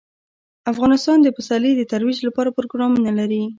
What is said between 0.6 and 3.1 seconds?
افغانستان د پسرلی د ترویج لپاره پروګرامونه